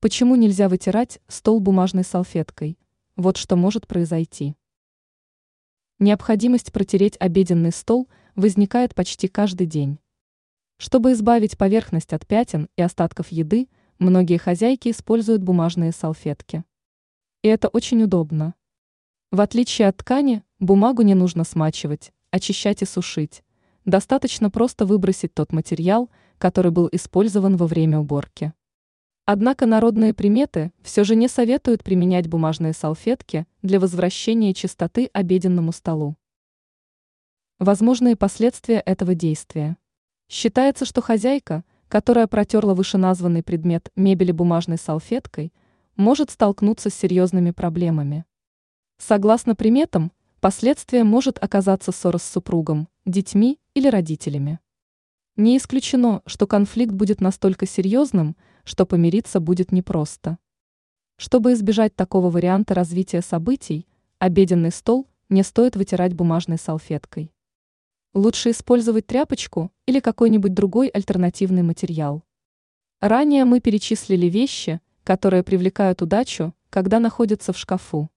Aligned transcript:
Почему 0.00 0.36
нельзя 0.36 0.68
вытирать 0.68 1.18
стол 1.26 1.58
бумажной 1.58 2.04
салфеткой? 2.04 2.78
Вот 3.16 3.36
что 3.36 3.56
может 3.56 3.88
произойти. 3.88 4.54
Необходимость 5.98 6.72
протереть 6.72 7.16
обеденный 7.18 7.72
стол 7.72 8.08
возникает 8.36 8.94
почти 8.94 9.26
каждый 9.26 9.66
день. 9.66 9.98
Чтобы 10.76 11.10
избавить 11.14 11.58
поверхность 11.58 12.12
от 12.12 12.28
пятен 12.28 12.68
и 12.76 12.82
остатков 12.82 13.32
еды, 13.32 13.68
многие 13.98 14.36
хозяйки 14.36 14.92
используют 14.92 15.42
бумажные 15.42 15.90
салфетки. 15.90 16.62
И 17.42 17.48
это 17.48 17.66
очень 17.66 18.00
удобно. 18.04 18.54
В 19.32 19.40
отличие 19.40 19.88
от 19.88 19.96
ткани, 19.96 20.44
бумагу 20.60 21.02
не 21.02 21.14
нужно 21.14 21.42
смачивать, 21.42 22.12
очищать 22.30 22.82
и 22.82 22.84
сушить. 22.84 23.42
Достаточно 23.84 24.48
просто 24.48 24.86
выбросить 24.86 25.34
тот 25.34 25.52
материал, 25.52 26.08
который 26.38 26.70
был 26.70 26.88
использован 26.92 27.56
во 27.56 27.66
время 27.66 27.98
уборки. 27.98 28.52
Однако 29.30 29.66
народные 29.66 30.14
приметы 30.14 30.72
все 30.80 31.04
же 31.04 31.14
не 31.14 31.28
советуют 31.28 31.84
применять 31.84 32.26
бумажные 32.26 32.72
салфетки 32.72 33.46
для 33.60 33.78
возвращения 33.78 34.54
чистоты 34.54 35.10
обеденному 35.12 35.70
столу. 35.72 36.16
Возможные 37.58 38.16
последствия 38.16 38.80
этого 38.80 39.14
действия. 39.14 39.76
Считается, 40.30 40.86
что 40.86 41.02
хозяйка, 41.02 41.62
которая 41.88 42.26
протерла 42.26 42.72
вышеназванный 42.72 43.42
предмет 43.42 43.90
мебели 43.96 44.32
бумажной 44.32 44.78
салфеткой, 44.78 45.52
может 45.94 46.30
столкнуться 46.30 46.88
с 46.88 46.94
серьезными 46.94 47.50
проблемами. 47.50 48.24
Согласно 48.96 49.54
приметам, 49.54 50.10
последствием 50.40 51.06
может 51.06 51.36
оказаться 51.44 51.92
ссора 51.92 52.16
с 52.16 52.22
супругом, 52.22 52.88
детьми 53.04 53.58
или 53.74 53.88
родителями. 53.88 54.58
Не 55.38 55.56
исключено, 55.56 56.20
что 56.26 56.48
конфликт 56.48 56.90
будет 56.90 57.20
настолько 57.20 57.64
серьезным, 57.64 58.36
что 58.64 58.84
помириться 58.84 59.38
будет 59.38 59.70
непросто. 59.70 60.36
Чтобы 61.16 61.52
избежать 61.52 61.94
такого 61.94 62.28
варианта 62.28 62.74
развития 62.74 63.22
событий, 63.22 63.86
обеденный 64.18 64.72
стол 64.72 65.06
не 65.28 65.44
стоит 65.44 65.76
вытирать 65.76 66.12
бумажной 66.12 66.58
салфеткой. 66.58 67.32
Лучше 68.14 68.50
использовать 68.50 69.06
тряпочку 69.06 69.70
или 69.86 70.00
какой-нибудь 70.00 70.54
другой 70.54 70.88
альтернативный 70.88 71.62
материал. 71.62 72.24
Ранее 73.00 73.44
мы 73.44 73.60
перечислили 73.60 74.26
вещи, 74.26 74.80
которые 75.04 75.44
привлекают 75.44 76.02
удачу, 76.02 76.52
когда 76.68 76.98
находятся 76.98 77.52
в 77.52 77.58
шкафу. 77.58 78.10